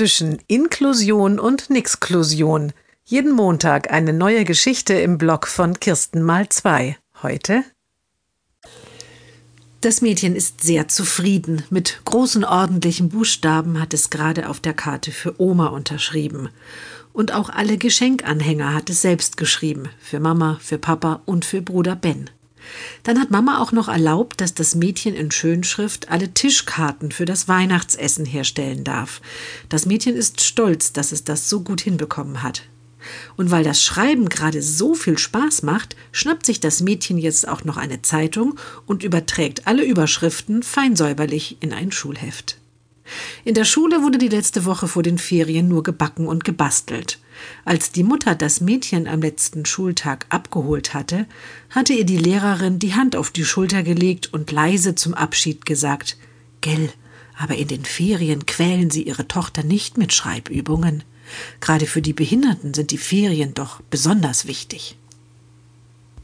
[0.00, 2.72] zwischen Inklusion und Nixklusion.
[3.04, 6.96] Jeden Montag eine neue Geschichte im Blog von Kirsten mal zwei.
[7.22, 7.64] Heute
[9.82, 11.64] das Mädchen ist sehr zufrieden.
[11.68, 16.48] Mit großen ordentlichen Buchstaben hat es gerade auf der Karte für Oma unterschrieben.
[17.12, 19.90] Und auch alle Geschenkanhänger hat es selbst geschrieben.
[20.00, 22.30] Für Mama, für Papa und für Bruder Ben.
[23.02, 27.48] Dann hat Mama auch noch erlaubt, dass das Mädchen in Schönschrift alle Tischkarten für das
[27.48, 29.20] Weihnachtsessen herstellen darf.
[29.68, 32.62] Das Mädchen ist stolz, dass es das so gut hinbekommen hat.
[33.36, 37.64] Und weil das Schreiben gerade so viel Spaß macht, schnappt sich das Mädchen jetzt auch
[37.64, 42.58] noch eine Zeitung und überträgt alle Überschriften feinsäuberlich in ein Schulheft.
[43.44, 47.18] In der Schule wurde die letzte Woche vor den Ferien nur gebacken und gebastelt.
[47.64, 51.26] Als die Mutter das Mädchen am letzten Schultag abgeholt hatte,
[51.70, 56.16] hatte ihr die Lehrerin die Hand auf die Schulter gelegt und leise zum Abschied gesagt
[56.60, 56.90] Gell,
[57.38, 61.04] aber in den Ferien quälen Sie Ihre Tochter nicht mit Schreibübungen.
[61.60, 64.96] Gerade für die Behinderten sind die Ferien doch besonders wichtig.